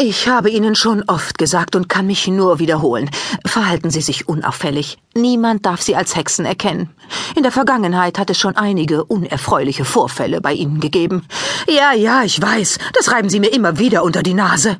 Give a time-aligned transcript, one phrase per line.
[0.00, 3.10] Ich habe Ihnen schon oft gesagt und kann mich nur wiederholen.
[3.44, 4.96] Verhalten Sie sich unauffällig.
[5.14, 6.90] Niemand darf Sie als Hexen erkennen.
[7.34, 11.26] In der Vergangenheit hat es schon einige unerfreuliche Vorfälle bei Ihnen gegeben.
[11.66, 12.78] Ja, ja, ich weiß.
[12.92, 14.76] Das reiben Sie mir immer wieder unter die Nase.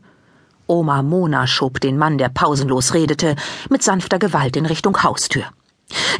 [0.68, 3.34] Oma Mona schob den Mann, der pausenlos redete,
[3.70, 5.46] mit sanfter Gewalt in Richtung Haustür.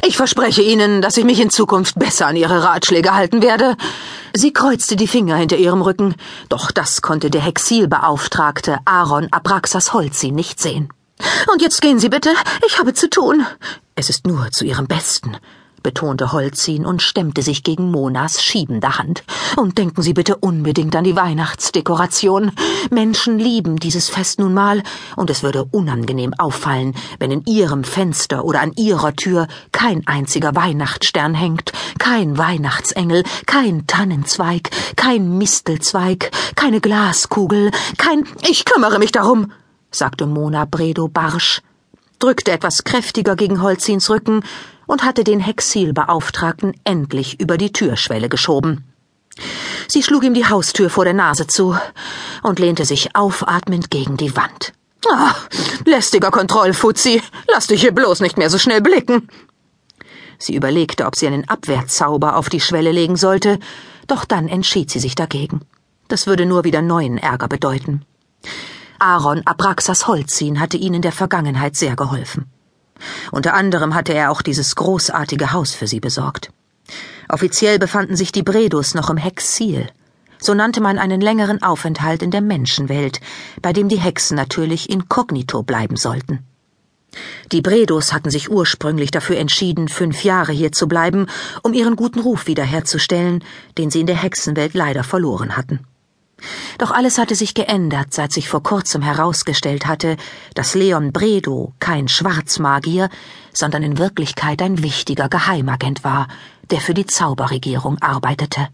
[0.05, 3.75] Ich verspreche Ihnen, dass ich mich in Zukunft besser an Ihre Ratschläge halten werde.
[4.33, 6.15] Sie kreuzte die Finger hinter ihrem Rücken,
[6.49, 10.89] doch das konnte der Hexilbeauftragte Aaron Abraxas Holzi nicht sehen.
[11.51, 12.33] Und jetzt gehen Sie bitte,
[12.67, 13.45] ich habe zu tun.
[13.95, 15.37] Es ist nur zu Ihrem Besten
[15.81, 19.23] betonte Holzin und stemmte sich gegen Monas schiebende Hand.
[19.55, 22.51] Und denken Sie bitte unbedingt an die Weihnachtsdekoration.
[22.91, 24.83] Menschen lieben dieses Fest nun mal,
[25.15, 30.55] und es würde unangenehm auffallen, wenn in Ihrem Fenster oder an Ihrer Tür kein einziger
[30.55, 39.51] Weihnachtsstern hängt, kein Weihnachtsengel, kein Tannenzweig, kein Mistelzweig, keine Glaskugel, kein Ich kümmere mich darum,
[39.91, 41.61] sagte Mona Bredo barsch,
[42.19, 44.43] drückte etwas kräftiger gegen Holzins Rücken
[44.89, 48.83] und hatte den Hexilbeauftragten endlich über die Türschwelle geschoben.
[49.87, 51.77] Sie schlug ihm die Haustür vor der Nase zu
[52.41, 54.73] und lehnte sich aufatmend gegen die Wand.
[55.07, 55.35] Ah,
[55.85, 57.21] lästiger Kontrollfuzzi,
[57.53, 59.29] lass dich hier bloß nicht mehr so schnell blicken.
[60.39, 63.59] Sie überlegte, ob sie einen Abwehrzauber auf die Schwelle legen sollte,
[64.07, 65.61] doch dann entschied sie sich dagegen.
[66.07, 68.05] Das würde nur wieder neuen Ärger bedeuten.
[68.97, 72.49] Aaron Abraxas Holzin hatte ihnen in der Vergangenheit sehr geholfen.
[73.31, 76.51] Unter anderem hatte er auch dieses großartige Haus für sie besorgt.
[77.27, 79.87] Offiziell befanden sich die Bredus noch im Hexil.
[80.39, 83.19] So nannte man einen längeren Aufenthalt in der Menschenwelt,
[83.61, 86.45] bei dem die Hexen natürlich inkognito bleiben sollten.
[87.51, 91.25] Die Bredus hatten sich ursprünglich dafür entschieden, fünf Jahre hier zu bleiben,
[91.63, 93.43] um ihren guten Ruf wiederherzustellen,
[93.77, 95.79] den sie in der Hexenwelt leider verloren hatten.
[96.77, 100.17] Doch alles hatte sich geändert, seit sich vor kurzem herausgestellt hatte,
[100.55, 103.09] dass Leon Bredow kein Schwarzmagier,
[103.53, 106.27] sondern in Wirklichkeit ein wichtiger Geheimagent war,
[106.71, 108.69] der für die Zauberregierung arbeitete.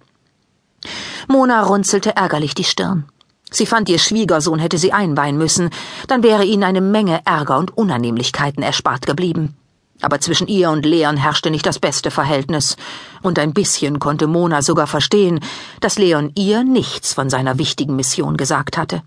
[1.27, 3.05] Mona runzelte ärgerlich die Stirn.
[3.51, 5.69] Sie fand, ihr Schwiegersohn hätte sie einweihen müssen,
[6.07, 9.55] dann wäre ihnen eine Menge Ärger und Unannehmlichkeiten erspart geblieben.
[10.01, 12.75] Aber zwischen ihr und Leon herrschte nicht das beste Verhältnis,
[13.21, 15.39] und ein bisschen konnte Mona sogar verstehen,
[15.79, 19.01] dass Leon ihr nichts von seiner wichtigen Mission gesagt hatte.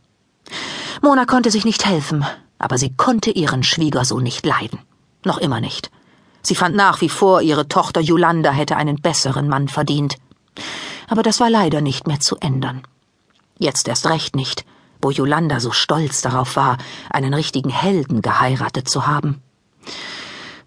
[1.02, 2.24] Mona konnte sich nicht helfen,
[2.58, 4.80] aber sie konnte ihren Schwiegersohn nicht leiden.
[5.24, 5.90] Noch immer nicht.
[6.42, 10.16] Sie fand nach wie vor, ihre Tochter Yolanda hätte einen besseren Mann verdient.
[11.08, 12.82] Aber das war leider nicht mehr zu ändern.
[13.58, 14.64] Jetzt erst recht nicht,
[15.02, 16.78] wo Yolanda so stolz darauf war,
[17.10, 19.42] einen richtigen Helden geheiratet zu haben.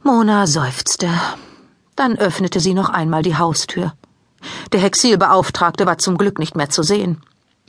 [0.03, 1.09] Mona seufzte.
[1.95, 3.93] Dann öffnete sie noch einmal die Haustür.
[4.71, 7.21] Der Hexilbeauftragte war zum Glück nicht mehr zu sehen.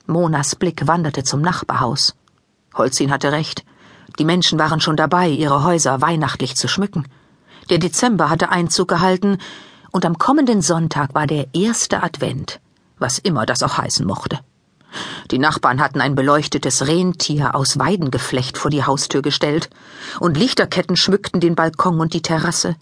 [0.07, 2.15] Monas Blick wanderte zum Nachbarhaus.
[2.75, 3.67] Holzin hatte recht.
[4.19, 7.05] Die Menschen waren schon dabei, ihre Häuser weihnachtlich zu schmücken.
[7.69, 9.37] Der Dezember hatte Einzug gehalten,
[9.91, 12.61] und am kommenden Sonntag war der erste Advent,
[12.99, 14.39] was immer das auch heißen mochte.
[15.31, 19.71] Die Nachbarn hatten ein beleuchtetes Rentier aus Weidengeflecht vor die Haustür gestellt,
[20.21, 22.77] und Lichterketten schmückten den Balkon und die Terrasse.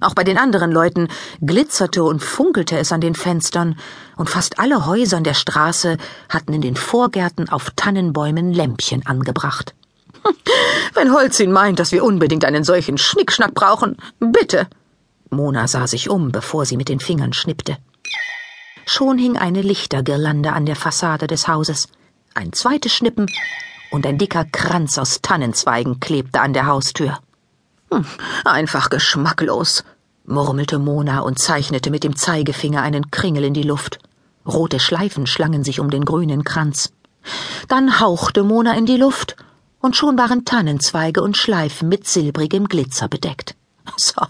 [0.00, 1.08] Auch bei den anderen Leuten
[1.40, 3.76] glitzerte und funkelte es an den Fenstern,
[4.16, 5.96] und fast alle Häuser in der Straße
[6.28, 9.74] hatten in den Vorgärten auf Tannenbäumen Lämpchen angebracht.
[10.94, 14.66] Wenn Holzin meint, dass wir unbedingt einen solchen Schnickschnack brauchen, bitte.
[15.30, 17.78] Mona sah sich um, bevor sie mit den Fingern schnippte.
[18.88, 21.88] Schon hing eine Lichtergirlande an der Fassade des Hauses.
[22.34, 23.26] Ein zweites Schnippen
[23.90, 27.18] und ein dicker Kranz aus Tannenzweigen klebte an der Haustür.
[27.90, 28.06] Hm,
[28.44, 29.82] einfach geschmacklos,
[30.24, 33.98] murmelte Mona und zeichnete mit dem Zeigefinger einen Kringel in die Luft.
[34.46, 36.92] Rote Schleifen schlangen sich um den grünen Kranz.
[37.66, 39.36] Dann hauchte Mona in die Luft,
[39.80, 43.56] und schon waren Tannenzweige und Schleifen mit silbrigem Glitzer bedeckt.
[43.96, 44.20] So,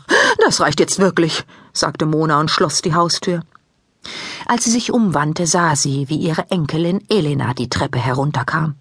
[0.45, 3.41] das reicht jetzt wirklich, sagte Mona und schloss die Haustür.
[4.47, 8.77] Als sie sich umwandte, sah sie, wie ihre Enkelin Elena die Treppe herunterkam.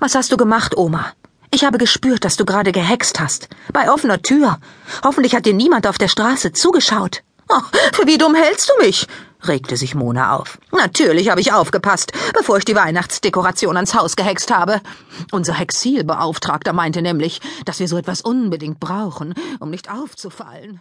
[0.00, 1.12] Was hast du gemacht, Oma?
[1.50, 3.48] Ich habe gespürt, dass du gerade gehext hast.
[3.72, 4.58] Bei offener Tür.
[5.04, 7.22] Hoffentlich hat dir niemand auf der Straße zugeschaut.
[7.48, 7.60] Oh,
[7.92, 9.06] für wie dumm hältst du mich?
[9.46, 10.58] regte sich Mona auf.
[10.72, 14.80] Natürlich habe ich aufgepasst, bevor ich die Weihnachtsdekoration ans Haus gehext habe.
[15.30, 20.80] Unser Hexilbeauftragter meinte nämlich, dass wir so etwas unbedingt brauchen, um nicht aufzufallen.